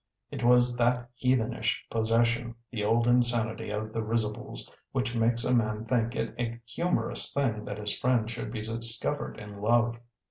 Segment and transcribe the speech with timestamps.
[0.31, 5.85] It was that heathenish possession, the old insanity of the risibles, which makes a man
[5.85, 9.97] think it a humourous thing that his friend should be discovered in love.